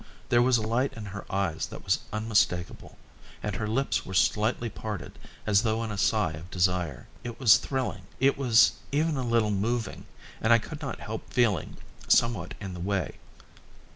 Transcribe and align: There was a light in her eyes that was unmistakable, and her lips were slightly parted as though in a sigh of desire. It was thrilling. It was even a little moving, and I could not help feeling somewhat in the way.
There 0.29 0.41
was 0.41 0.57
a 0.57 0.63
light 0.65 0.93
in 0.93 1.05
her 1.05 1.31
eyes 1.31 1.67
that 1.67 1.83
was 1.83 1.99
unmistakable, 2.11 2.97
and 3.43 3.55
her 3.57 3.67
lips 3.67 4.03
were 4.03 4.15
slightly 4.15 4.67
parted 4.67 5.19
as 5.45 5.61
though 5.61 5.83
in 5.83 5.91
a 5.91 5.97
sigh 5.99 6.31
of 6.31 6.49
desire. 6.49 7.05
It 7.23 7.39
was 7.39 7.57
thrilling. 7.57 8.07
It 8.19 8.35
was 8.35 8.71
even 8.91 9.15
a 9.15 9.21
little 9.21 9.51
moving, 9.51 10.07
and 10.41 10.51
I 10.51 10.57
could 10.57 10.81
not 10.81 11.01
help 11.01 11.29
feeling 11.31 11.77
somewhat 12.07 12.55
in 12.59 12.73
the 12.73 12.79
way. 12.79 13.19